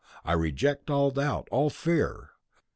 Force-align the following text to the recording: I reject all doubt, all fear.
I 0.25 0.33
reject 0.33 0.89
all 0.89 1.11
doubt, 1.11 1.47
all 1.51 1.69
fear. 1.69 2.31